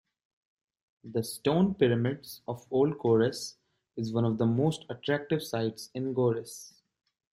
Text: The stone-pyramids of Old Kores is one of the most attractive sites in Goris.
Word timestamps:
The 1.03 1.21
stone-pyramids 1.23 2.41
of 2.47 2.65
Old 2.71 2.97
Kores 2.97 3.57
is 3.95 4.11
one 4.11 4.25
of 4.25 4.39
the 4.39 4.47
most 4.47 4.83
attractive 4.89 5.43
sites 5.43 5.91
in 5.93 6.15
Goris. 6.15 6.73